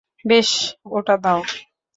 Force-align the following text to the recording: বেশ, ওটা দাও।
বেশ, 0.25 0.49
ওটা 0.91 1.15
দাও। 1.23 1.39